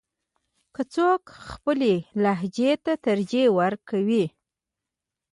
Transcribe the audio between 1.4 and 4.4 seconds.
خپلې لهجې ته ترجیح ورکوي.